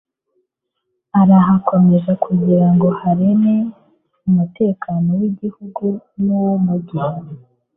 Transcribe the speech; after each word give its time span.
arahakomeza 1.21 2.11
kugira 2.23 2.67
ngo 2.73 2.87
haremye 2.99 3.55
umutekano 4.29 5.07
w'igihugu 5.19 5.85
n'uw'umugi 6.23 6.97